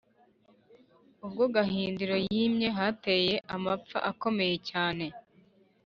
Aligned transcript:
ubwo 1.25 1.43
gahindiro 1.55 2.15
yimye 2.33 2.67
hateye 2.77 3.33
amapfa 3.55 3.97
akomeye 4.11 4.55
cyane, 4.69 5.05